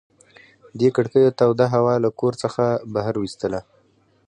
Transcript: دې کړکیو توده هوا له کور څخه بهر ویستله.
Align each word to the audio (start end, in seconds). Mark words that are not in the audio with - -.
دې 0.79 0.89
کړکیو 0.95 1.35
توده 1.39 1.65
هوا 1.73 1.93
له 2.03 2.09
کور 2.19 2.33
څخه 2.43 2.63
بهر 2.93 3.15
ویستله. 3.17 3.61